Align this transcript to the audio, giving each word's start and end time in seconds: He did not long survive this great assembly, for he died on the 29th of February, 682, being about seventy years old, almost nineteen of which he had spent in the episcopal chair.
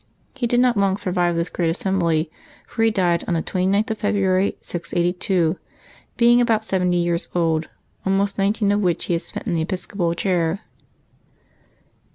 He 0.33 0.47
did 0.47 0.59
not 0.59 0.77
long 0.77 0.97
survive 0.97 1.35
this 1.35 1.47
great 1.49 1.69
assembly, 1.69 2.31
for 2.67 2.81
he 2.81 2.89
died 2.89 3.23
on 3.27 3.35
the 3.35 3.43
29th 3.43 3.91
of 3.91 3.99
February, 3.99 4.57
682, 4.59 5.59
being 6.17 6.41
about 6.41 6.65
seventy 6.65 6.97
years 6.97 7.29
old, 7.35 7.67
almost 8.03 8.39
nineteen 8.39 8.71
of 8.71 8.81
which 8.81 9.05
he 9.05 9.13
had 9.13 9.21
spent 9.21 9.47
in 9.47 9.53
the 9.53 9.61
episcopal 9.61 10.15
chair. 10.15 10.61